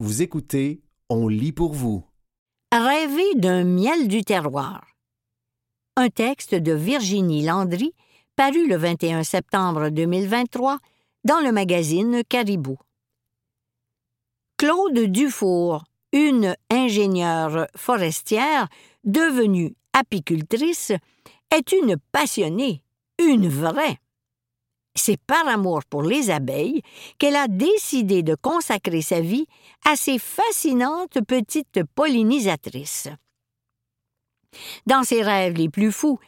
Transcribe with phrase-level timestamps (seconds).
[0.00, 2.04] Vous écoutez On lit pour vous.
[2.72, 4.86] Rêver d'un miel du terroir.
[5.96, 7.92] Un texte de Virginie Landry,
[8.36, 10.78] paru le 21 septembre 2023
[11.24, 12.78] dans le magazine Caribou.
[14.56, 18.68] Claude Dufour, une ingénieure forestière
[19.02, 20.92] devenue apicultrice,
[21.50, 22.84] est une passionnée,
[23.18, 23.98] une vraie.
[24.98, 26.82] C'est par amour pour les abeilles
[27.18, 29.46] qu'elle a décidé de consacrer sa vie
[29.86, 33.08] à ces fascinantes petites pollinisatrices.
[34.86, 36.18] Dans ses rêves les plus fous,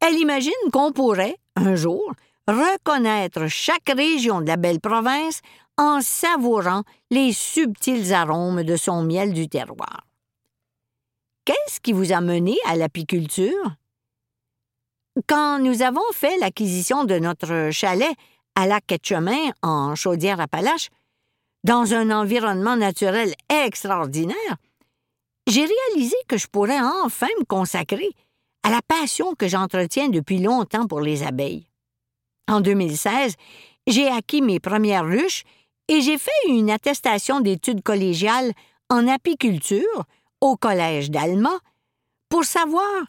[0.00, 2.12] elle imagine qu'on pourrait, un jour,
[2.46, 5.40] reconnaître chaque région de la belle province
[5.78, 10.04] en savourant les subtils arômes de son miel du terroir.
[11.44, 13.72] Qu'est-ce qui vous a mené à l'apiculture?
[15.26, 18.14] Quand nous avons fait l'acquisition de notre chalet
[18.54, 20.90] à lac Quetchemin, en Chaudière-Appalaches,
[21.64, 24.56] dans un environnement naturel extraordinaire,
[25.48, 28.10] j'ai réalisé que je pourrais enfin me consacrer
[28.62, 31.66] à la passion que j'entretiens depuis longtemps pour les abeilles.
[32.48, 33.34] En 2016,
[33.88, 35.42] j'ai acquis mes premières ruches
[35.88, 38.52] et j'ai fait une attestation d'études collégiales
[38.88, 40.04] en apiculture
[40.40, 41.58] au Collège d'Alma
[42.28, 43.06] pour savoir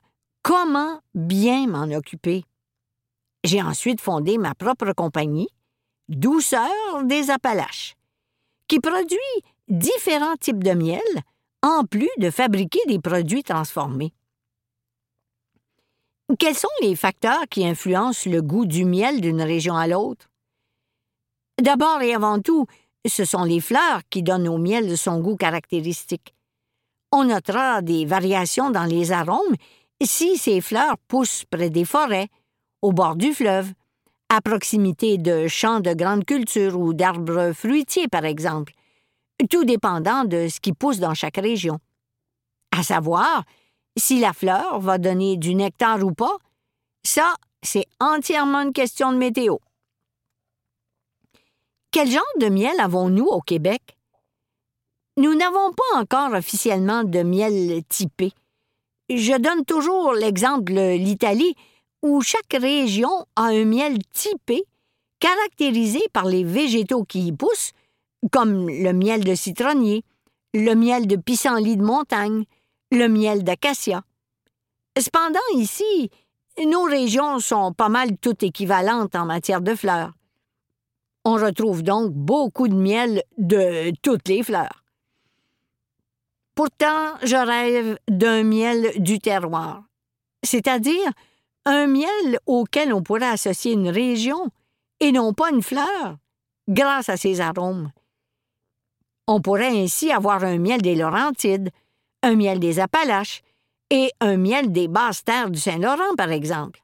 [0.49, 2.43] comment bien m'en occuper?
[3.43, 5.49] J'ai ensuite fondé ma propre compagnie,
[6.07, 7.93] Douceur des Appalaches,
[8.67, 11.03] qui produit différents types de miel,
[11.61, 14.11] en plus de fabriquer des produits transformés.
[16.39, 20.31] Quels sont les facteurs qui influencent le goût du miel d'une région à l'autre?
[21.61, 22.65] D'abord et avant tout,
[23.07, 26.33] ce sont les fleurs qui donnent au miel son goût caractéristique.
[27.11, 29.55] On notera des variations dans les arômes
[30.05, 32.29] si ces fleurs poussent près des forêts,
[32.81, 33.73] au bord du fleuve,
[34.29, 38.73] à proximité de champs de grande culture ou d'arbres fruitiers, par exemple,
[39.49, 41.79] tout dépendant de ce qui pousse dans chaque région.
[42.71, 43.43] À savoir,
[43.97, 46.37] si la fleur va donner du nectar ou pas,
[47.03, 47.33] ça,
[47.63, 49.57] c'est entièrement une question de météo.
[51.91, 53.97] Quel genre de miel avons-nous au Québec?
[55.17, 58.31] Nous n'avons pas encore officiellement de miel typé.
[59.09, 61.55] Je donne toujours l'exemple de l'Italie,
[62.03, 64.63] où chaque région a un miel typé,
[65.19, 67.71] caractérisé par les végétaux qui y poussent,
[68.31, 70.03] comme le miel de citronnier,
[70.53, 72.45] le miel de pissenlit de montagne,
[72.91, 74.03] le miel d'acacia.
[74.97, 76.11] Cependant, ici,
[76.63, 80.11] nos régions sont pas mal toutes équivalentes en matière de fleurs.
[81.25, 84.83] On retrouve donc beaucoup de miel de toutes les fleurs.
[86.59, 89.85] Pourtant, je rêve d'un miel du terroir,
[90.43, 91.09] c'est-à-dire
[91.63, 94.49] un miel auquel on pourrait associer une région
[94.99, 96.17] et non pas une fleur,
[96.67, 97.93] grâce à ses arômes.
[99.25, 101.69] On pourrait ainsi avoir un miel des Laurentides,
[102.23, 103.41] un miel des Appalaches
[103.89, 106.83] et un miel des basses terres du Saint-Laurent, par exemple.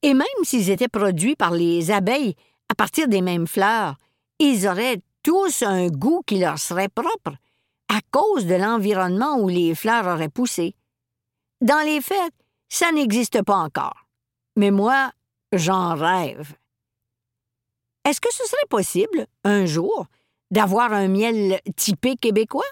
[0.00, 2.34] Et même s'ils étaient produits par les abeilles
[2.70, 3.96] à partir des mêmes fleurs,
[4.38, 7.36] ils auraient tous un goût qui leur serait propre,
[7.88, 10.74] à cause de l'environnement où les fleurs auraient poussé.
[11.60, 12.32] Dans les faits,
[12.68, 14.06] ça n'existe pas encore.
[14.56, 15.12] Mais moi,
[15.52, 16.54] j'en rêve.
[18.04, 20.06] Est-ce que ce serait possible, un jour,
[20.50, 22.62] d'avoir un miel typé québécois?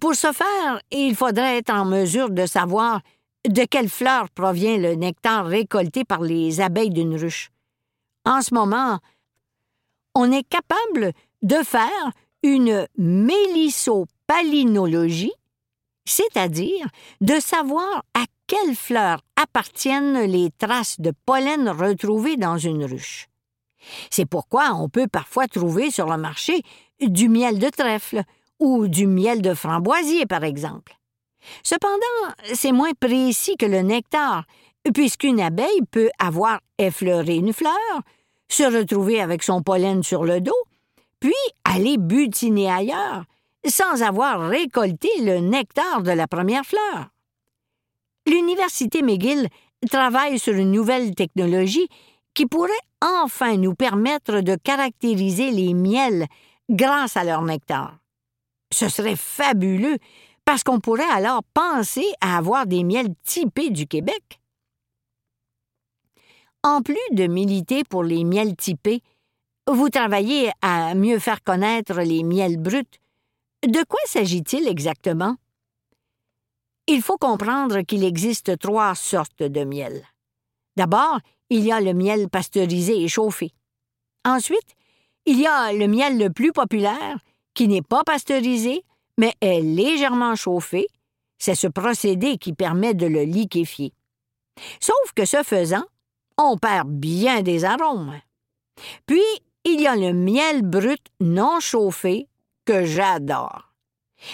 [0.00, 3.00] Pour ce faire, il faudrait être en mesure de savoir
[3.48, 7.50] de quelle fleur provient le nectar récolté par les abeilles d'une ruche.
[8.24, 8.98] En ce moment,
[10.14, 15.32] on est capable de faire une mélissopalinologie,
[16.04, 16.86] c'est-à-dire
[17.20, 23.26] de savoir à quelle fleur appartiennent les traces de pollen retrouvées dans une ruche.
[24.10, 26.62] C'est pourquoi on peut parfois trouver sur le marché
[27.00, 28.22] du miel de trèfle
[28.58, 30.96] ou du miel de framboisier, par exemple.
[31.62, 32.00] Cependant,
[32.54, 34.44] c'est moins précis que le nectar,
[34.94, 37.72] puisqu'une abeille peut avoir effleuré une fleur,
[38.48, 40.54] se retrouver avec son pollen sur le dos,
[41.20, 41.32] puis
[41.64, 43.24] aller butiner ailleurs,
[43.66, 47.08] sans avoir récolté le nectar de la première fleur.
[48.26, 49.48] L'Université McGill
[49.90, 51.88] travaille sur une nouvelle technologie
[52.34, 52.70] qui pourrait
[53.00, 56.26] enfin nous permettre de caractériser les miels
[56.68, 57.98] grâce à leur nectar.
[58.72, 59.98] Ce serait fabuleux
[60.44, 64.40] parce qu'on pourrait alors penser à avoir des miels typés du Québec.
[66.62, 69.02] En plus de militer pour les miels typés,
[69.66, 72.84] vous travaillez à mieux faire connaître les miels bruts.
[73.66, 75.36] De quoi s'agit-il exactement?
[76.86, 80.04] Il faut comprendre qu'il existe trois sortes de miel.
[80.76, 81.18] D'abord,
[81.50, 83.52] il y a le miel pasteurisé et chauffé.
[84.24, 84.76] Ensuite,
[85.28, 87.18] Il y a le miel le plus populaire,
[87.52, 88.84] qui n'est pas pasteurisé,
[89.18, 90.86] mais est légèrement chauffé.
[91.38, 93.92] C'est ce procédé qui permet de le liquéfier.
[94.80, 95.84] Sauf que ce faisant,
[96.38, 98.20] on perd bien des arômes.
[99.06, 99.20] Puis,
[99.66, 102.28] il y a le miel brut non chauffé
[102.64, 103.74] que j'adore.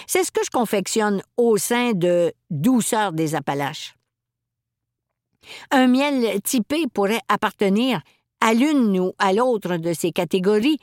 [0.06, 3.94] C'est ce que je confectionne au sein de Douceur des Appalaches.
[5.70, 8.02] Un miel typé pourrait appartenir
[8.40, 10.78] à l'une ou à l'autre de ces catégories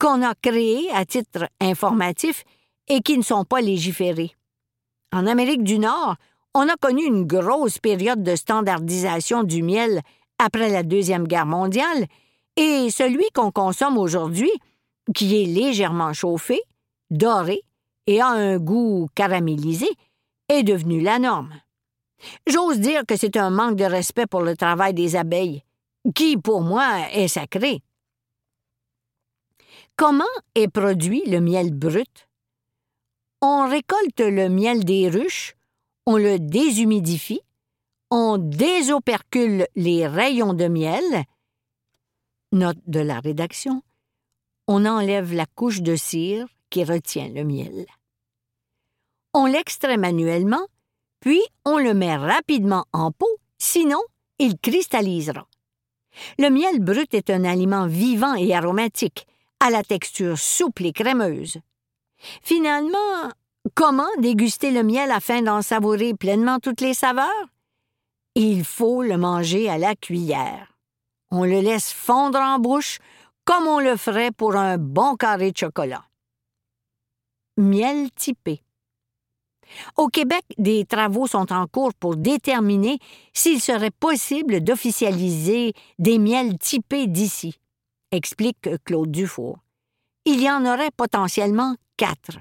[0.00, 2.44] qu'on a créées à titre informatif
[2.88, 4.34] et qui ne sont pas légiférées.
[5.12, 6.16] En Amérique du Nord,
[6.54, 10.00] on a connu une grosse période de standardisation du miel
[10.38, 12.06] après la Deuxième Guerre mondiale,
[12.60, 14.52] et celui qu'on consomme aujourd'hui,
[15.14, 16.60] qui est légèrement chauffé,
[17.10, 17.62] doré
[18.06, 19.88] et a un goût caramélisé,
[20.50, 21.54] est devenu la norme.
[22.46, 25.62] J'ose dire que c'est un manque de respect pour le travail des abeilles,
[26.14, 27.82] qui, pour moi, est sacré.
[29.96, 30.24] Comment
[30.54, 32.28] est produit le miel brut?
[33.40, 35.54] On récolte le miel des ruches,
[36.04, 37.40] on le déshumidifie,
[38.10, 41.24] on désopercule les rayons de miel.
[42.52, 43.82] Note de la rédaction.
[44.66, 47.86] On enlève la couche de cire qui retient le miel.
[49.32, 50.66] On l'extrait manuellement,
[51.20, 54.00] puis on le met rapidement en pot, sinon
[54.40, 55.46] il cristallisera.
[56.40, 59.28] Le miel brut est un aliment vivant et aromatique,
[59.60, 61.58] à la texture souple et crémeuse.
[62.42, 63.30] Finalement,
[63.76, 67.46] comment déguster le miel afin d'en savourer pleinement toutes les saveurs?
[68.34, 70.69] Il faut le manger à la cuillère.
[71.30, 72.98] On le laisse fondre en bouche
[73.44, 76.04] comme on le ferait pour un bon carré de chocolat.
[77.56, 78.62] Miel typé.
[79.96, 82.98] Au Québec, des travaux sont en cours pour déterminer
[83.32, 87.60] s'il serait possible d'officialiser des miels typés d'ici,
[88.10, 89.58] explique Claude Dufour.
[90.24, 92.38] Il y en aurait potentiellement quatre.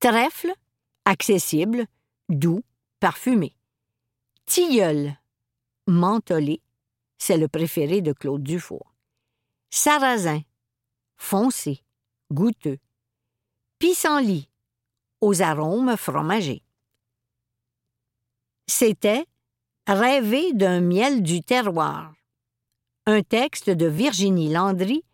[0.00, 0.52] Trèfle,
[1.04, 1.86] accessible,
[2.28, 2.62] doux,
[3.00, 3.54] parfumé.
[4.46, 5.16] Tilleul,
[5.86, 6.60] mentholé,
[7.22, 8.96] c'est le préféré de Claude Dufour.
[9.70, 10.40] Sarrasin,
[11.14, 11.84] foncé,
[12.32, 12.78] goûteux.
[13.78, 14.48] Pissenlit,
[15.20, 16.64] aux arômes fromagés.
[18.66, 19.24] C'était
[19.86, 22.12] Rêver d'un miel du terroir.
[23.06, 25.04] Un texte de Virginie Landry,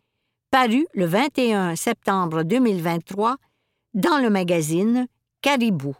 [0.50, 3.36] paru le 21 septembre 2023
[3.92, 5.08] dans le magazine
[5.42, 5.94] Caribou.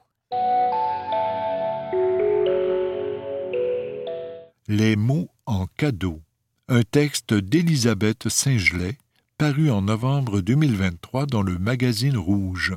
[4.68, 6.20] Les mots en cadeau.
[6.68, 8.98] Un texte d'Élisabeth Saint-Gelais,
[9.38, 12.76] paru en novembre 2023 dans le magazine Rouge.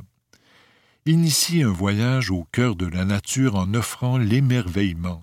[1.04, 5.22] Initiez un voyage au cœur de la nature en offrant l'émerveillement.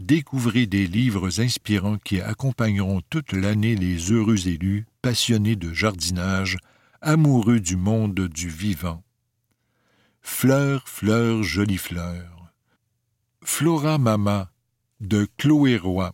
[0.00, 6.58] Découvrez des livres inspirants qui accompagneront toute l'année les heureux élus, passionnés de jardinage,
[7.00, 9.02] amoureux du monde du vivant.
[10.20, 12.52] Fleurs, fleurs, jolies fleurs.
[13.42, 14.50] Flora Mama
[15.00, 16.12] de Chloé Roy.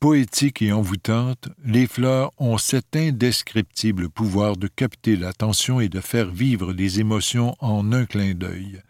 [0.00, 6.30] Poétiques et envoûtantes, les fleurs ont cet indescriptible pouvoir de capter l'attention et de faire
[6.30, 8.80] vivre des émotions en un clin d'œil.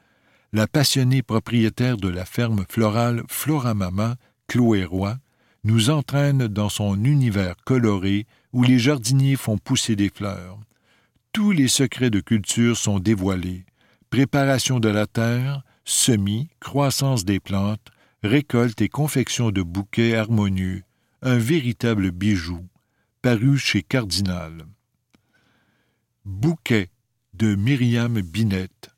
[0.52, 4.16] La passionnée propriétaire de la ferme florale Floramama,
[4.48, 5.16] Chloé Roy,
[5.64, 10.58] nous entraîne dans son univers coloré où les jardiniers font pousser des fleurs.
[11.32, 13.64] Tous les secrets de culture sont dévoilés.
[14.10, 17.88] Préparation de la terre, semis, croissance des plantes,
[18.22, 20.82] récolte et confection de bouquets harmonieux,
[21.22, 22.64] un véritable bijou,
[23.22, 24.66] paru chez Cardinal.
[26.24, 26.90] Bouquet
[27.34, 28.90] de Myriam Binette.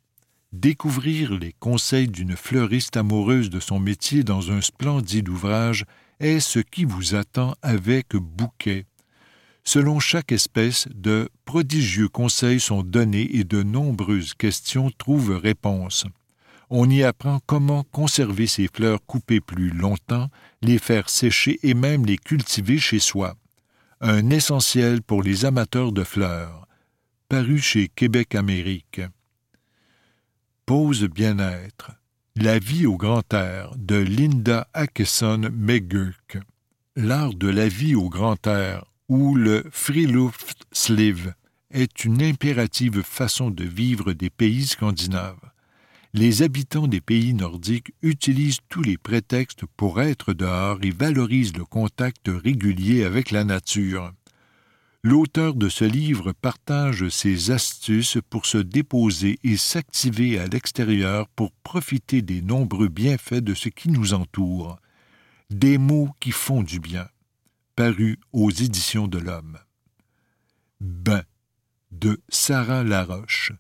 [0.52, 5.84] Découvrir les conseils d'une fleuriste amoureuse de son métier dans un splendide ouvrage
[6.18, 8.86] est ce qui vous attend avec Bouquet.
[9.64, 16.04] Selon chaque espèce, de prodigieux conseils sont donnés et de nombreuses questions trouvent réponse
[16.70, 20.28] on y apprend comment conserver ces fleurs coupées plus longtemps,
[20.62, 23.36] les faire sécher et même les cultiver chez soi.
[24.00, 26.66] Un essentiel pour les amateurs de fleurs.
[27.28, 29.00] Paru chez Québec Amérique.
[30.64, 31.90] Pause bien-être.
[32.36, 36.38] La vie au grand air de Linda Ackeson McGurk.
[36.94, 41.34] L'art de la vie au grand air ou le Friluftsliv
[41.72, 45.50] est une impérative façon de vivre des pays scandinaves
[46.12, 51.64] les habitants des pays nordiques utilisent tous les prétextes pour être dehors et valorisent le
[51.64, 54.12] contact régulier avec la nature.
[55.02, 61.52] L'auteur de ce livre partage ses astuces pour se déposer et s'activer à l'extérieur pour
[61.52, 64.78] profiter des nombreux bienfaits de ce qui nous entoure.
[65.48, 67.08] Des mots qui font du bien.
[67.76, 69.58] Paru aux éditions de l'Homme.
[70.80, 71.22] Bain
[71.92, 73.52] de Sarah Laroche,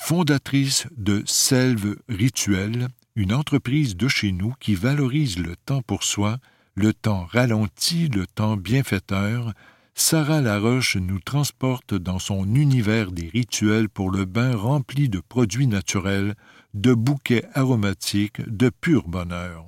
[0.00, 6.38] fondatrice de Selve Rituel, une entreprise de chez nous qui valorise le temps pour soi,
[6.74, 9.52] le temps ralenti, le temps bienfaiteur,
[9.94, 15.66] Sarah Laroche nous transporte dans son univers des rituels pour le bain rempli de produits
[15.66, 16.36] naturels,
[16.72, 19.66] de bouquets aromatiques, de pur bonheur.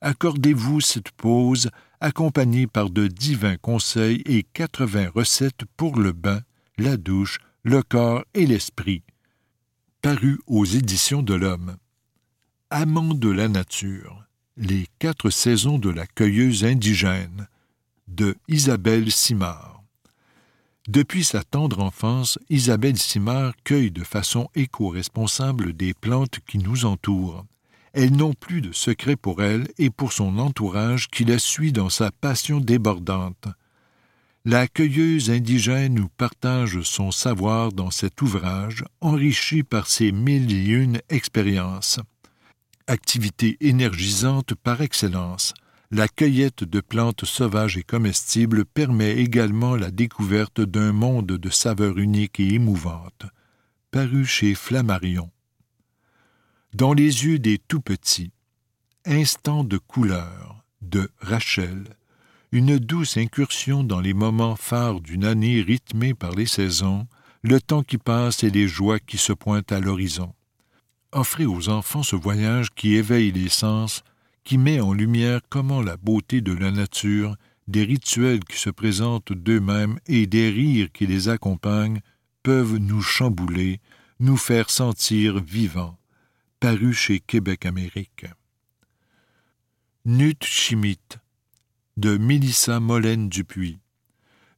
[0.00, 1.68] Accordez-vous cette pause
[2.00, 6.40] accompagnée par de divins conseils et quatre-vingts recettes pour le bain,
[6.78, 9.02] la douche, le corps et l'esprit.
[10.02, 11.76] Paru aux éditions de l'Homme.
[12.70, 14.24] Amant de la nature.
[14.56, 17.46] Les quatre saisons de la cueilleuse indigène
[18.08, 19.84] de Isabelle Simard.
[20.88, 27.46] Depuis sa tendre enfance, Isabelle Simard cueille de façon éco-responsable des plantes qui nous entourent.
[27.92, 31.90] Elles n'ont plus de secret pour elle et pour son entourage qui la suit dans
[31.90, 33.46] sa passion débordante.
[34.44, 40.70] La cueilleuse indigène nous partage son savoir dans cet ouvrage, enrichi par ses mille et
[40.70, 42.00] une expériences
[42.86, 45.54] activité énergisante par excellence.
[45.90, 51.98] La cueillette de plantes sauvages et comestibles permet également la découverte d'un monde de saveurs
[51.98, 53.26] uniques et émouvantes.
[53.90, 55.30] Paru chez Flammarion.
[56.74, 58.32] Dans les yeux des tout petits,
[59.04, 61.96] Instant de couleur de Rachel,
[62.52, 67.06] une douce incursion dans les moments phares d'une année rythmée par les saisons,
[67.42, 70.32] le temps qui passe et les joies qui se pointent à l'horizon
[71.12, 74.02] offrez aux enfants ce voyage qui éveille les sens,
[74.44, 77.36] qui met en lumière comment la beauté de la nature,
[77.68, 82.00] des rituels qui se présentent d'eux-mêmes et des rires qui les accompagnent
[82.42, 83.80] peuvent nous chambouler,
[84.18, 85.96] nous faire sentir vivants.
[86.58, 88.26] Paru chez Québec Amérique.
[90.04, 91.18] Nut Chimite
[91.96, 93.78] de Mélissa Molène Dupuis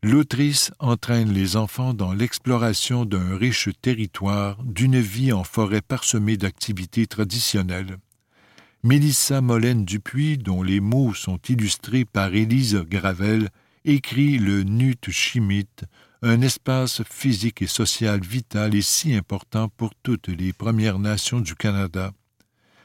[0.05, 7.07] l'autrice entraîne les enfants dans l'exploration d'un riche territoire, d'une vie en forêt parsemée d'activités
[7.07, 7.97] traditionnelles.
[8.83, 13.49] Mélissa Molène Dupuis, dont les mots sont illustrés par Élise Gravel,
[13.87, 15.85] écrit le Nut Chimite,
[16.21, 21.55] un espace physique et social vital et si important pour toutes les Premières Nations du
[21.55, 22.13] Canada.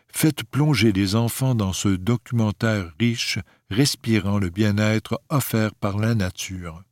[0.07, 6.83] Faites plonger les enfants dans ce documentaire riche, respirant le bien-être offert par la nature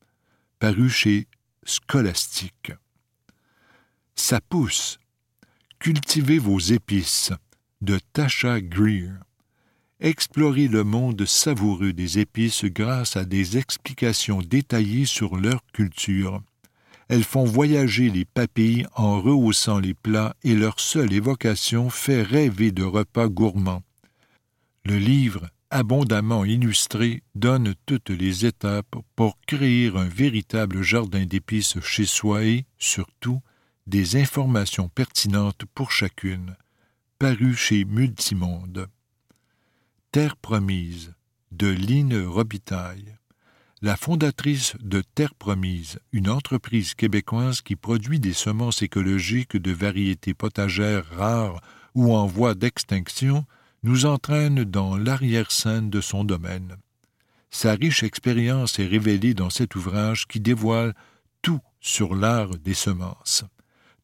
[0.59, 1.27] paru chez
[1.63, 2.71] Scholastique.
[4.15, 4.99] Ça pousse.
[5.79, 7.31] Cultivez vos épices
[7.81, 9.11] de Tasha Greer.
[9.99, 16.41] Explorez le monde savoureux des épices grâce à des explications détaillées sur leur culture.
[17.09, 22.71] Elles font voyager les papilles en rehaussant les plats et leur seule évocation fait rêver
[22.71, 23.83] de repas gourmands.
[24.83, 32.05] Le livre abondamment illustré, donne toutes les étapes pour créer un véritable jardin d'épices chez
[32.05, 33.41] soi et, surtout,
[33.85, 36.55] des informations pertinentes pour chacune.
[37.19, 38.87] Paru chez Multimonde.
[40.11, 41.13] Terre promise
[41.51, 43.15] de Line Robitaille.
[43.81, 50.33] La fondatrice de Terre Promise, une entreprise québécoise qui produit des semences écologiques de variétés
[50.33, 51.61] potagères rares
[51.93, 53.45] ou en voie d'extinction,
[53.87, 56.75] nous entraîne dans l'arrière-scène de son domaine.
[57.51, 60.93] Sa riche expérience est révélée dans cet ouvrage qui dévoile
[61.41, 63.45] tout sur l'art des semences,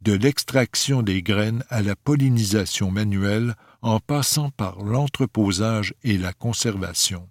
[0.01, 7.27] de l'extraction des graines à la pollinisation manuelle en passant par l'entreposage et la conservation,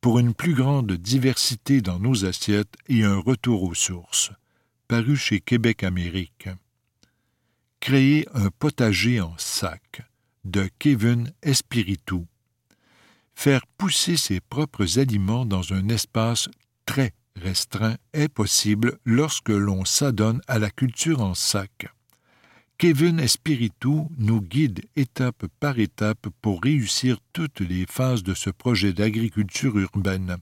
[0.00, 4.32] pour une plus grande diversité dans nos assiettes et un retour aux sources,
[4.88, 6.48] paru chez Québec Amérique.
[7.78, 10.02] Créer un potager en sac
[10.44, 12.26] de Kevin Espiritu.
[13.34, 16.48] Faire pousser ses propres aliments dans un espace
[16.86, 21.88] très restreint est possible lorsque l'on s'adonne à la culture en sac.
[22.78, 28.92] Kevin Espiritu nous guide étape par étape pour réussir toutes les phases de ce projet
[28.92, 30.36] d'agriculture urbaine.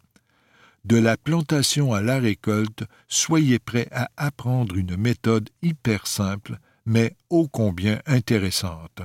[0.84, 7.16] De la plantation à la récolte, soyez prêts à apprendre une méthode hyper simple, mais
[7.28, 9.02] ô combien intéressante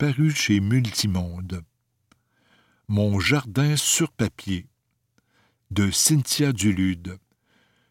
[0.00, 1.62] paru chez Multimonde.
[2.88, 4.64] Mon jardin sur papier
[5.70, 7.18] de Cynthia Dulude.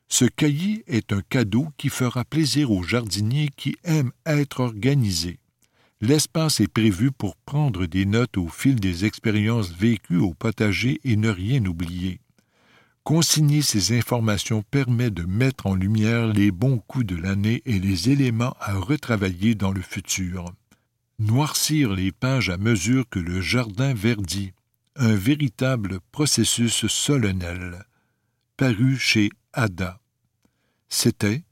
[0.07, 5.37] Ce cahier est un cadeau qui fera plaisir aux jardiniers qui aiment être organisés.
[6.01, 11.15] L'espace est prévu pour prendre des notes au fil des expériences vécues au potager et
[11.15, 12.21] ne rien oublier.
[13.03, 18.09] Consigner ces informations permet de mettre en lumière les bons coups de l'année et les
[18.09, 20.51] éléments à retravailler dans le futur
[21.19, 24.53] noircir les pages à mesure que le jardin verdit,
[24.95, 27.85] un véritable processus solennel,
[28.57, 29.99] paru chez Ada.
[30.87, 31.43] C'était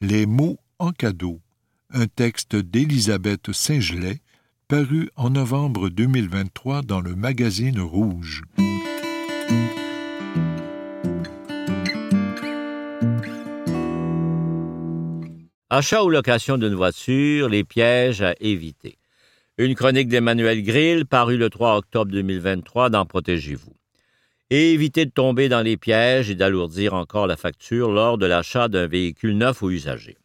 [0.00, 1.40] Les mots en cadeau,
[1.90, 4.20] un texte d'Élisabeth Saint-Gelais,
[4.68, 8.42] paru en novembre 2023 dans le magazine Rouge.
[15.78, 18.98] Achat ou location d'une voiture, les pièges à éviter.
[19.58, 23.76] Une chronique d'Emmanuel Grill parue le 3 octobre 2023 dans Protégez-vous.
[24.50, 28.66] Et évitez de tomber dans les pièges et d'alourdir encore la facture lors de l'achat
[28.66, 30.16] d'un véhicule neuf ou usagé.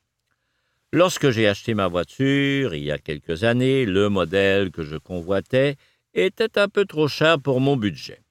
[0.91, 5.75] Lorsque j'ai acheté ma voiture, il y a quelques années, le modèle que je convoitais
[6.15, 8.22] était un peu trop cher pour mon budget.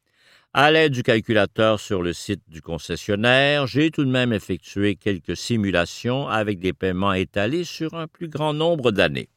[0.54, 5.34] À l'aide du calculateur sur le site du concessionnaire, j'ai tout de même effectué quelques
[5.34, 9.30] simulations avec des paiements étalés sur un plus grand nombre d'années.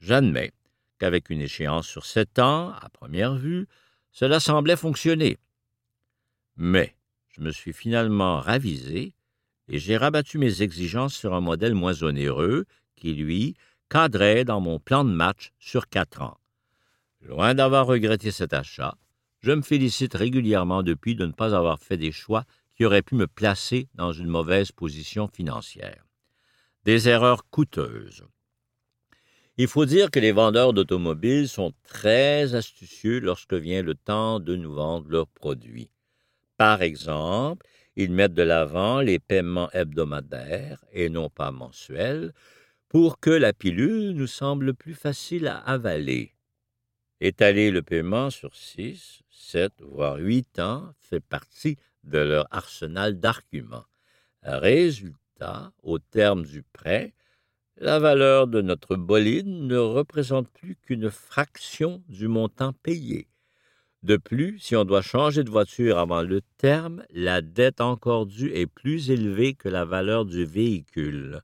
[0.00, 0.50] J'admets
[0.98, 3.68] qu'avec une échéance sur sept ans, à première vue,
[4.10, 5.38] cela semblait fonctionner.
[6.56, 6.96] Mais
[7.28, 9.14] je me suis finalement ravisé
[9.68, 12.64] et j'ai rabattu mes exigences sur un modèle moins onéreux
[12.96, 13.54] qui, lui,
[13.88, 16.36] cadrait dans mon plan de match sur quatre ans.
[17.20, 18.96] Loin d'avoir regretté cet achat,
[19.46, 23.14] je me félicite régulièrement depuis de ne pas avoir fait des choix qui auraient pu
[23.14, 26.04] me placer dans une mauvaise position financière.
[26.84, 28.24] Des erreurs coûteuses.
[29.56, 34.56] Il faut dire que les vendeurs d'automobiles sont très astucieux lorsque vient le temps de
[34.56, 35.92] nous vendre leurs produits.
[36.56, 42.32] Par exemple, ils mettent de l'avant les paiements hebdomadaires et non pas mensuels
[42.88, 46.35] pour que la pilule nous semble plus facile à avaler.
[47.20, 53.86] Étaler le paiement sur six, sept, voire huit ans fait partie de leur arsenal d'arguments.
[54.42, 57.14] Résultat, au terme du prêt,
[57.78, 63.28] la valeur de notre bolide ne représente plus qu'une fraction du montant payé.
[64.02, 68.52] De plus, si on doit changer de voiture avant le terme, la dette encore due
[68.52, 71.40] est plus élevée que la valeur du véhicule.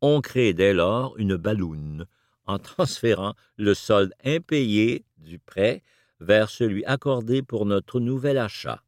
[0.00, 2.06] On crée dès lors une balloune
[2.46, 5.82] en transférant le solde impayé du prêt
[6.20, 8.82] vers celui accordé pour notre nouvel achat.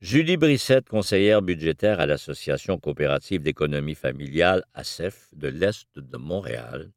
[0.00, 6.90] Julie Brissette, conseillère budgétaire à l'Association coopérative d'économie familiale ACEF de l'Est de Montréal,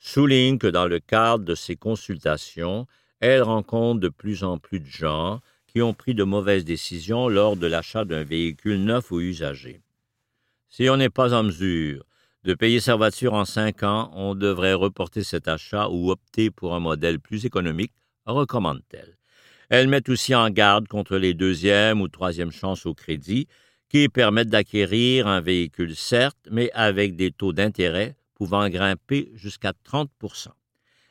[0.00, 2.86] souligne que dans le cadre de ces consultations,
[3.20, 7.56] elle rencontre de plus en plus de gens qui ont pris de mauvaises décisions lors
[7.56, 9.80] de l'achat d'un véhicule neuf ou usagé.
[10.68, 12.04] Si on n'est pas en mesure
[12.48, 16.74] de payer sa voiture en cinq ans, on devrait reporter cet achat ou opter pour
[16.74, 17.92] un modèle plus économique,
[18.24, 19.18] recommande-t-elle.
[19.68, 23.48] Elle met aussi en garde contre les deuxième ou troisième chances au crédit
[23.90, 30.10] qui permettent d'acquérir un véhicule certes, mais avec des taux d'intérêt pouvant grimper jusqu'à 30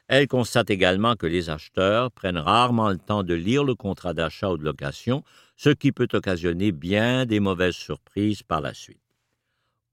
[0.08, 4.50] Elle constate également que les acheteurs prennent rarement le temps de lire le contrat d'achat
[4.50, 5.24] ou de location,
[5.56, 9.07] ce qui peut occasionner bien des mauvaises surprises par la suite.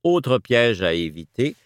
[0.05, 1.57] Autre piège à éviter,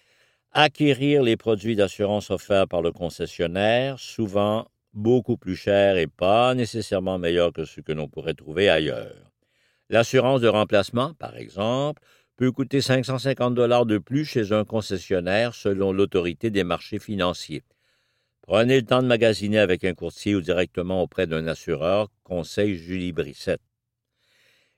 [0.52, 7.18] acquérir les produits d'assurance offerts par le concessionnaire, souvent beaucoup plus chers et pas nécessairement
[7.18, 9.32] meilleurs que ceux que l'on pourrait trouver ailleurs.
[9.90, 12.00] L'assurance de remplacement, par exemple,
[12.36, 17.64] peut coûter 550 dollars de plus chez un concessionnaire selon l'autorité des marchés financiers.
[18.42, 23.12] Prenez le temps de magasiner avec un courtier ou directement auprès d'un assureur, conseille Julie
[23.12, 23.67] Brissette.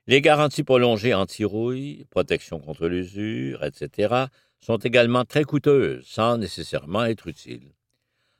[0.07, 4.25] Les garanties prolongées anti-rouille, protection contre l'usure, etc.,
[4.59, 7.73] sont également très coûteuses, sans nécessairement être utiles.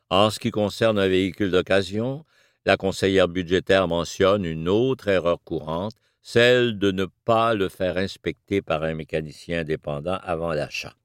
[0.10, 2.26] En ce qui concerne un véhicule d'occasion,
[2.65, 8.62] la conseillère budgétaire mentionne une autre erreur courante, celle de ne pas le faire inspecter
[8.62, 10.95] par un mécanicien indépendant avant l'achat.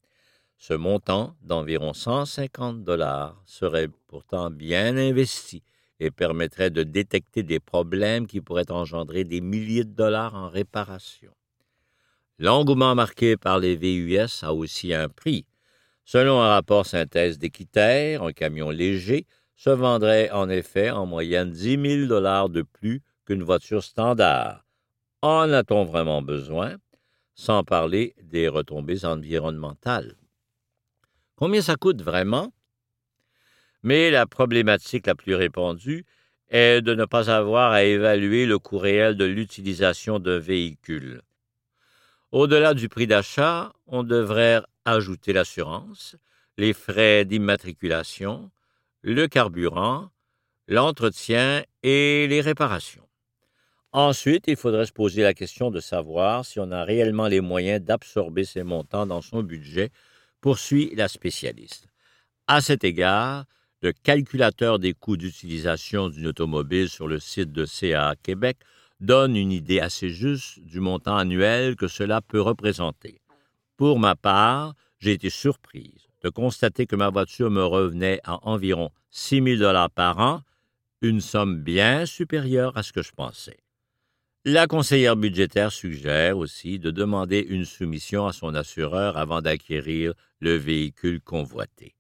[0.59, 5.63] Ce montant d'environ 150 dollars serait pourtant bien investi
[6.01, 11.33] et permettrait de détecter des problèmes qui pourraient engendrer des milliers de dollars en réparation.
[12.39, 15.47] L'engouement marqué par les VUS a aussi un prix.
[16.05, 21.99] Selon un rapport synthèse d'Équiterre, un camion léger se vendrait en effet en moyenne 10
[21.99, 24.67] 000 dollars de plus qu'une voiture standard.
[25.23, 26.77] En a-t-on vraiment besoin?
[27.35, 30.15] Sans parler des retombées environnementales.
[31.37, 32.53] Combien ça coûte vraiment?
[33.83, 36.05] Mais la problématique la plus répandue
[36.49, 41.23] est de ne pas avoir à évaluer le coût réel de l'utilisation d'un véhicule.
[42.33, 46.17] Au-delà du prix d'achat, on devrait ajouter l'assurance,
[46.57, 48.51] les frais d'immatriculation,
[49.03, 50.11] le carburant,
[50.69, 53.07] l'entretien et les réparations.
[53.93, 57.81] Ensuite, il faudrait se poser la question de savoir si on a réellement les moyens
[57.81, 59.91] d'absorber ces montants dans son budget,
[60.41, 61.89] poursuit la spécialiste.
[62.47, 63.47] À cet égard,
[63.87, 68.57] le calculateur des coûts d'utilisation d'une automobile sur le site de CA Québec
[68.99, 73.21] donne une idée assez juste du montant annuel que cela peut représenter.
[73.77, 78.91] Pour ma part, j'ai été surprise de constater que ma voiture me revenait à environ
[79.11, 80.41] 6 000 dollars par an,
[81.01, 83.61] une somme bien supérieure à ce que je pensais.
[84.45, 90.57] La conseillère budgétaire suggère aussi de demander une soumission à son assureur avant d'acquérir le
[90.57, 91.96] véhicule convoité.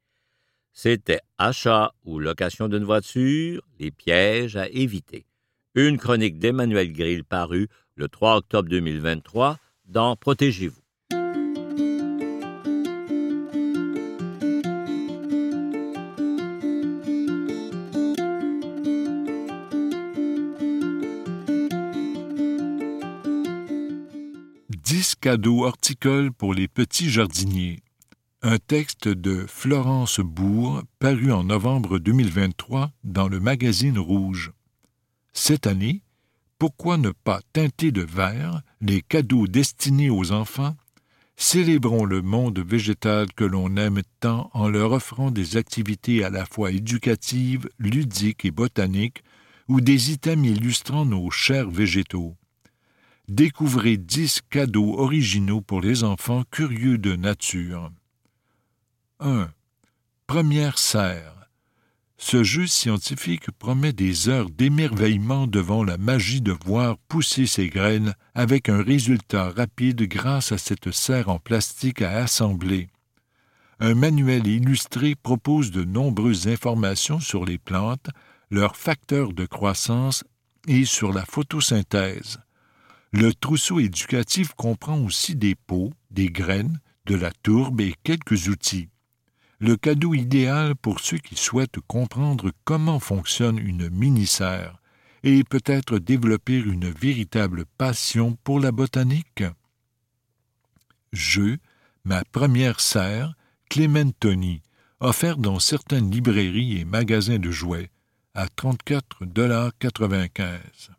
[0.79, 5.27] C'était achat ou location d'une voiture, les pièges à éviter.
[5.75, 10.83] Une chronique d'Emmanuel Grill parue le 3 octobre 2023 dans Protégez-vous.
[25.27, 27.81] cadeaux horticoles pour les petits jardiniers.
[28.49, 34.53] Un texte de Florence Bourg paru en novembre 2023 dans le magazine Rouge.
[35.33, 36.03] Cette année,
[36.57, 40.77] pourquoi ne pas teinter de vert les cadeaux destinés aux enfants?
[41.37, 46.47] Célébrons le monde végétal que l'on aime tant en leur offrant des activités à la
[46.47, 49.25] fois éducatives, ludiques et botaniques,
[49.67, 52.37] ou des items illustrant nos chers végétaux
[53.29, 57.91] découvrez dix cadeaux originaux pour les enfants curieux de nature.
[59.19, 59.49] 1.
[60.27, 61.49] Première serre.
[62.19, 68.15] Ce jeu scientifique promet des heures d'émerveillement devant la magie de voir pousser ses graines
[68.35, 72.89] avec un résultat rapide grâce à cette serre en plastique à assembler.
[73.81, 78.11] Un manuel illustré propose de nombreuses informations sur les plantes,
[78.51, 80.25] leurs facteurs de croissance
[80.69, 82.39] et sur la photosynthèse.
[83.13, 88.91] Le trousseau éducatif comprend aussi des pots, des graines, de la tourbe et quelques outils.
[89.59, 94.83] Le cadeau idéal pour ceux qui souhaitent comprendre comment fonctionne une mini-serre
[95.23, 99.45] et peut-être développer une véritable passion pour la botanique.
[101.13, 101.57] Jeu,
[102.05, 103.35] ma première serre,
[103.71, 104.61] Clementoni,
[105.01, 107.89] offert dans certaines librairies et magasins de jouets,
[108.35, 110.91] à 34,95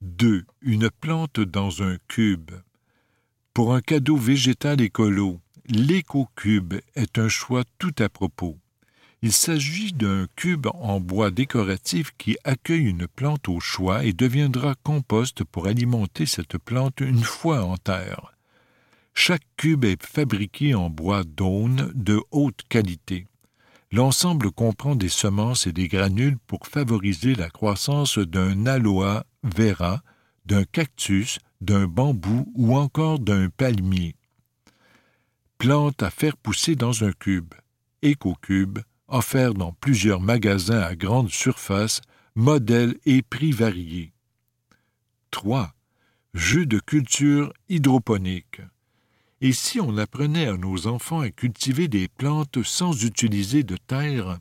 [0.00, 0.46] 2.
[0.62, 2.52] Une plante dans un cube.
[3.52, 8.58] Pour un cadeau végétal écolo, l'éco-cube est un choix tout à propos.
[9.22, 14.74] Il s'agit d'un cube en bois décoratif qui accueille une plante au choix et deviendra
[14.82, 18.34] compost pour alimenter cette plante une fois en terre.
[19.12, 23.26] Chaque cube est fabriqué en bois d'aune de haute qualité.
[23.92, 30.02] L'ensemble comprend des semences et des granules pour favoriser la croissance d'un aloe vera,
[30.46, 34.14] d'un cactus, d'un bambou ou encore d'un palmier.
[35.60, 37.52] Plante à faire pousser dans un cube.
[38.00, 42.00] Éco-cube, offert dans plusieurs magasins à grande surface,
[42.34, 44.14] modèles et prix variés.
[45.32, 45.74] 3.
[46.32, 48.62] Jeux de culture hydroponique.
[49.42, 54.38] Et si on apprenait à nos enfants à cultiver des plantes sans utiliser de terre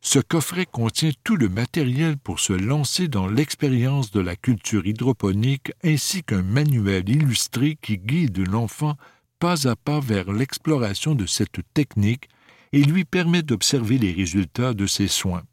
[0.00, 5.72] Ce coffret contient tout le matériel pour se lancer dans l'expérience de la culture hydroponique
[5.84, 8.96] ainsi qu'un manuel illustré qui guide l'enfant
[9.38, 12.28] pas à pas vers l'exploration de cette technique
[12.72, 15.44] et lui permet d'observer les résultats de ses soins.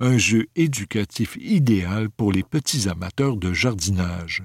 [0.00, 4.44] Un jeu éducatif idéal pour les petits amateurs de jardinage.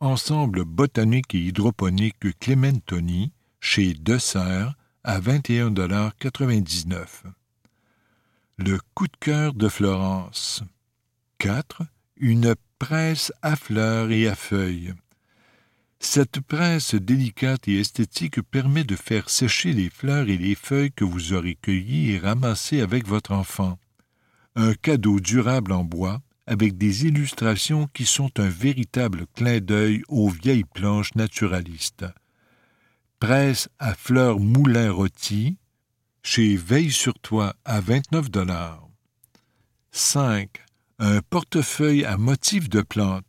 [0.00, 4.74] Ensemble botanique et hydroponique Clementoni chez Dessert
[5.04, 7.06] à 21,99
[8.56, 10.62] Le coup de cœur de Florence.
[11.38, 11.82] 4.
[12.16, 14.94] Une presse à fleurs et à feuilles.
[16.02, 21.04] Cette presse délicate et esthétique permet de faire sécher les fleurs et les feuilles que
[21.04, 23.78] vous aurez cueillies et ramassées avec votre enfant.
[24.56, 30.30] Un cadeau durable en bois, avec des illustrations qui sont un véritable clin d'œil aux
[30.30, 32.06] vieilles planches naturalistes.
[33.20, 35.58] Presse à fleurs moulin rôti,
[36.22, 38.88] chez Veille sur toi à 29 dollars.
[39.92, 40.48] 5.
[40.98, 43.24] Un portefeuille à motif de plantes.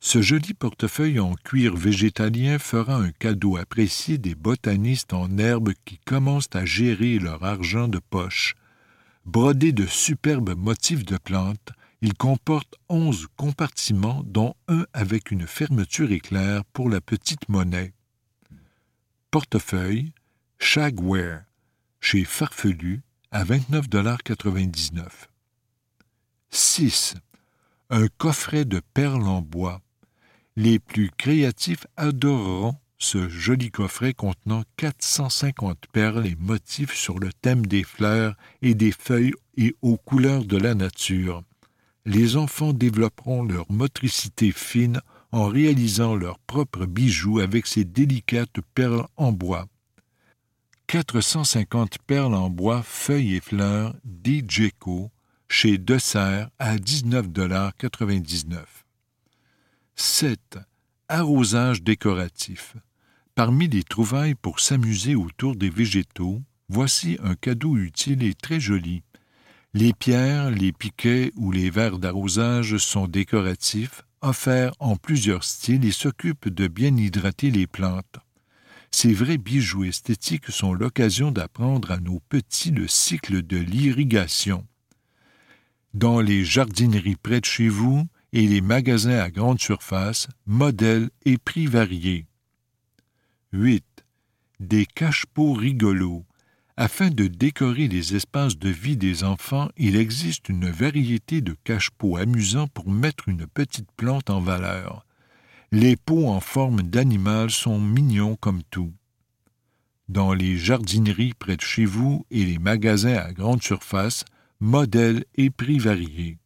[0.00, 5.98] Ce joli portefeuille en cuir végétalien fera un cadeau apprécié des botanistes en herbe qui
[5.98, 8.54] commencent à gérer leur argent de poche.
[9.26, 16.12] Brodé de superbes motifs de plantes, il comporte onze compartiments, dont un avec une fermeture
[16.12, 17.92] éclair pour la petite monnaie.
[19.30, 20.12] Portefeuille,
[20.58, 21.44] Shagware,
[22.00, 25.06] chez Farfelu, à 29,99
[26.50, 27.14] 6.
[27.90, 29.82] Un coffret de perles en bois.
[30.58, 37.64] Les plus créatifs adoreront ce joli coffret contenant 450 perles et motifs sur le thème
[37.64, 41.44] des fleurs et des feuilles et aux couleurs de la nature
[42.08, 49.06] les enfants développeront leur motricité fine en réalisant leurs propres bijoux avec ces délicates perles
[49.18, 49.66] en bois.
[50.86, 55.10] 450 perles en bois, feuilles et fleurs d'Ijeco
[55.50, 58.64] chez Dessert à 19,99
[60.00, 60.60] 7.
[61.08, 62.76] Arrosage décoratif.
[63.34, 69.02] Parmi les trouvailles pour s'amuser autour des végétaux, voici un cadeau utile et très joli.
[69.74, 75.90] Les pierres, les piquets ou les verres d'arrosage sont décoratifs, offerts en plusieurs styles et
[75.90, 78.18] s'occupent de bien hydrater les plantes.
[78.92, 84.64] Ces vrais bijoux esthétiques sont l'occasion d'apprendre à nos petits le cycle de l'irrigation.
[85.92, 91.38] Dans les jardineries près de chez vous et les magasins à grande surface, modèles et
[91.38, 92.26] prix variés.
[93.52, 93.84] 8.
[94.60, 96.24] Des cache-pots rigolos.
[96.76, 102.16] Afin de décorer les espaces de vie des enfants, il existe une variété de cache-pots
[102.16, 105.04] amusants pour mettre une petite plante en valeur.
[105.72, 108.92] Les pots en forme d'animal sont mignons comme tout.
[110.08, 114.24] Dans les jardineries près de chez vous et les magasins à grande surface,
[114.60, 116.38] modèles et prix variés.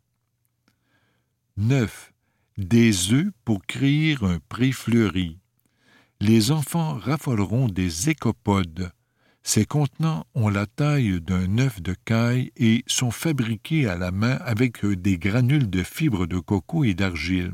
[1.62, 2.12] 9.
[2.58, 5.38] Des œufs pour créer un pré fleuri.
[6.20, 8.90] Les enfants raffoleront des écopodes.
[9.44, 14.38] Ces contenants ont la taille d'un œuf de caille et sont fabriqués à la main
[14.44, 17.52] avec des granules de fibres de coco et d'argile.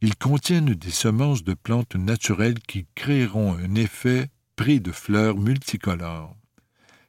[0.00, 6.36] Ils contiennent des semences de plantes naturelles qui créeront un effet près de fleurs multicolores.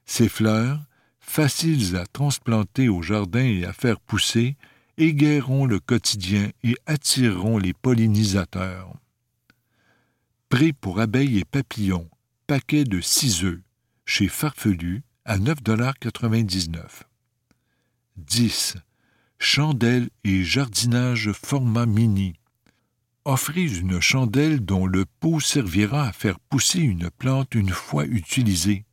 [0.07, 0.81] Ces fleurs,
[1.19, 4.57] faciles à transplanter au jardin et à faire pousser,
[4.99, 8.93] égaieront le quotidien et attireront les pollinisateurs.
[10.49, 12.09] Prêt pour abeilles et papillons,
[12.45, 13.61] paquet de six œufs,
[14.05, 17.03] chez Farfelu, à 9,99
[18.17, 18.75] 10.
[19.39, 22.33] Chandelles et jardinage format mini,
[23.23, 28.83] offrez une chandelle dont le pot servira à faire pousser une plante une fois utilisée.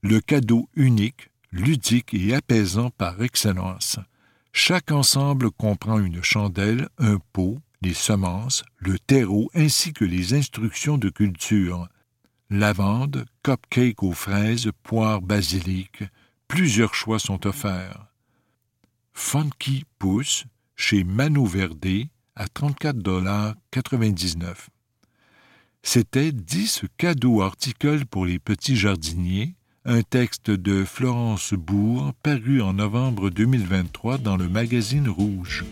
[0.00, 3.98] Le cadeau unique, ludique et apaisant par excellence.
[4.60, 10.98] Chaque ensemble comprend une chandelle, un pot, les semences, le terreau ainsi que les instructions
[10.98, 11.88] de culture.
[12.50, 16.02] Lavande, cupcake aux fraises, poire basilic,
[16.48, 18.08] plusieurs choix sont offerts.
[19.12, 20.44] Funky pousse
[20.74, 24.66] chez Mano Verde, à 34,99
[25.84, 29.54] C'était dix cadeaux articles pour les petits jardiniers,
[29.88, 35.64] un texte de Florence Bourg paru en novembre 2023 dans le magazine Rouge.